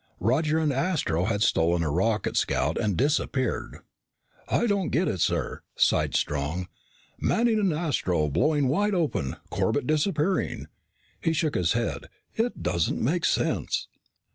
Roger 0.19 0.57
and 0.57 0.73
Astro 0.73 1.25
had 1.25 1.43
stolen 1.43 1.83
a 1.83 1.91
rocket 1.91 2.35
scout 2.35 2.75
and 2.75 2.97
disappeared. 2.97 3.81
"I 4.49 4.65
don't 4.65 4.89
get 4.89 5.07
it, 5.07 5.19
sir," 5.21 5.61
sighed 5.75 6.15
Strong. 6.15 6.69
"Manning 7.19 7.59
and 7.59 7.71
Astro 7.71 8.27
blowing 8.27 8.67
wide 8.67 8.95
open, 8.95 9.35
Corbett 9.51 9.85
disappearing" 9.85 10.65
He 11.23 11.33
shook 11.33 11.53
his 11.53 11.73
head. 11.73 12.09
"It 12.33 12.63
doesn't 12.63 12.99
make 12.99 13.25
sense." 13.25 13.89